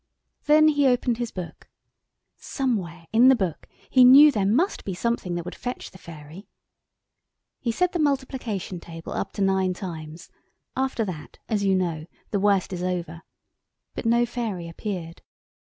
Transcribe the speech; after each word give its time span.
Then 0.45 0.69
he 0.69 0.87
opened 0.87 1.19
his 1.19 1.29
book. 1.29 1.67
Somewhere 2.35 3.05
in 3.13 3.27
the 3.27 3.35
book 3.35 3.67
he 3.87 4.03
knew 4.03 4.31
there 4.31 4.47
must 4.47 4.83
be 4.83 4.95
something 4.95 5.35
that 5.35 5.45
would 5.45 5.53
fetch 5.53 5.91
the 5.91 5.99
fairy. 5.99 6.47
He 7.59 7.71
said 7.71 7.91
the 7.91 7.99
Multiplication 7.99 8.79
Table 8.79 9.13
up 9.13 9.31
to 9.33 9.43
nine 9.43 9.75
times 9.75 10.31
after 10.75 11.05
that, 11.05 11.37
as 11.47 11.63
you 11.63 11.75
know, 11.75 12.07
the 12.31 12.39
worst 12.39 12.73
is 12.73 12.81
over. 12.81 13.21
But 13.93 14.07
no 14.07 14.25
fairy 14.25 14.67
appeared. 14.67 15.21